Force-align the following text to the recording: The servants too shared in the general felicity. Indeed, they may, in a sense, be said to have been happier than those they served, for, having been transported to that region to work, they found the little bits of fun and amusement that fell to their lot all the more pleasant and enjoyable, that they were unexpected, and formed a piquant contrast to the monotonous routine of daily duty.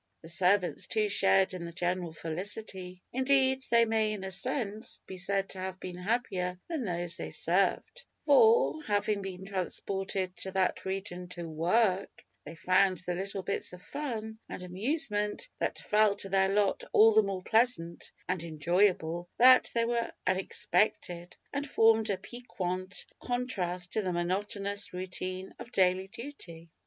The 0.23 0.29
servants 0.29 0.87
too 0.87 1.09
shared 1.09 1.53
in 1.53 1.63
the 1.63 1.71
general 1.71 2.11
felicity. 2.11 3.03
Indeed, 3.13 3.61
they 3.69 3.85
may, 3.85 4.13
in 4.13 4.23
a 4.23 4.31
sense, 4.31 4.97
be 5.05 5.17
said 5.17 5.49
to 5.49 5.59
have 5.59 5.79
been 5.79 5.95
happier 5.99 6.59
than 6.67 6.85
those 6.85 7.17
they 7.17 7.29
served, 7.29 8.03
for, 8.25 8.81
having 8.85 9.21
been 9.21 9.45
transported 9.45 10.35
to 10.37 10.53
that 10.53 10.85
region 10.85 11.27
to 11.37 11.47
work, 11.47 12.25
they 12.45 12.55
found 12.55 12.97
the 13.01 13.13
little 13.13 13.43
bits 13.43 13.73
of 13.73 13.83
fun 13.83 14.39
and 14.49 14.63
amusement 14.63 15.47
that 15.59 15.77
fell 15.77 16.15
to 16.15 16.29
their 16.29 16.49
lot 16.49 16.83
all 16.93 17.13
the 17.13 17.21
more 17.21 17.43
pleasant 17.43 18.11
and 18.27 18.43
enjoyable, 18.43 19.29
that 19.37 19.69
they 19.75 19.85
were 19.85 20.11
unexpected, 20.25 21.37
and 21.53 21.69
formed 21.69 22.09
a 22.09 22.17
piquant 22.17 23.05
contrast 23.19 23.93
to 23.93 24.01
the 24.01 24.11
monotonous 24.13 24.93
routine 24.93 25.53
of 25.59 25.71
daily 25.71 26.07
duty. 26.07 26.71